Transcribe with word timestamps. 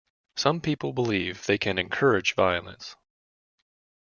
Some 0.35 0.61
people 0.61 0.93
believe 0.93 1.45
they 1.45 1.59
can 1.59 1.77
encourage 1.77 2.33
violence. 2.33 2.95